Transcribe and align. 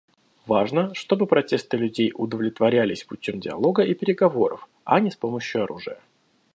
Важно, 0.47 0.95
чтобы 0.95 1.27
протесты 1.27 1.77
людей 1.77 2.11
удовлетворялись 2.15 3.03
путем 3.03 3.39
диалога 3.39 3.83
и 3.83 3.93
переговоров, 3.93 4.67
а 4.83 4.99
не 4.99 5.11
с 5.11 5.15
помощью 5.15 5.65
оружия. 5.65 5.99